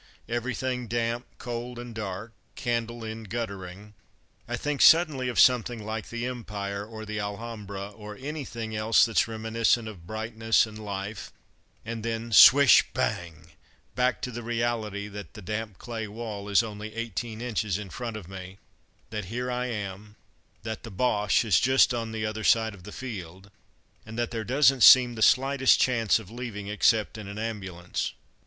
Everything 0.27 0.87
damp, 0.87 1.27
cold 1.37 1.77
and 1.77 1.93
dark; 1.93 2.33
candle 2.55 3.05
end 3.05 3.29
guttering. 3.29 3.93
I 4.47 4.57
think 4.57 4.81
suddenly 4.81 5.29
of 5.29 5.39
something 5.39 5.85
like 5.85 6.09
the 6.09 6.25
Empire 6.25 6.83
or 6.83 7.05
the 7.05 7.19
Alhambra, 7.19 7.89
or 7.91 8.17
anything 8.19 8.75
else 8.75 9.05
that's 9.05 9.27
reminiscent 9.27 9.87
of 9.87 10.07
brightness 10.07 10.65
and 10.65 10.83
life, 10.83 11.31
and 11.85 12.03
then 12.03 12.31
swish, 12.31 12.83
bang 12.95 13.51
back 13.93 14.23
to 14.23 14.31
the 14.31 14.41
reality 14.41 15.07
that 15.07 15.35
the 15.35 15.41
damp 15.43 15.77
clay 15.77 16.07
wall 16.07 16.49
is 16.49 16.63
only 16.63 16.95
eighteen 16.95 17.39
inches 17.39 17.77
in 17.77 17.91
front 17.91 18.17
of 18.17 18.27
me; 18.27 18.57
that 19.11 19.25
here 19.25 19.51
I 19.51 19.67
am 19.67 20.15
that 20.63 20.81
the 20.81 20.89
Boche 20.89 21.45
is 21.45 21.59
just 21.59 21.93
on 21.93 22.11
the 22.11 22.25
other 22.25 22.43
side 22.43 22.73
of 22.73 22.85
the 22.85 22.91
field; 22.91 23.51
and 24.03 24.17
that 24.17 24.31
there 24.31 24.43
doesn't 24.43 24.81
seem 24.81 25.13
the 25.13 25.21
slightest 25.21 25.79
chance 25.79 26.17
of 26.17 26.31
leaving 26.31 26.69
except 26.69 27.19
in 27.19 27.27
an 27.27 27.37
ambulance. 27.37 28.13